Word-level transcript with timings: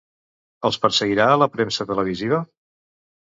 Els 0.69 0.77
perseguirà 0.85 1.27
la 1.41 1.47
premsa 1.57 1.87
televisiva? 1.91 2.41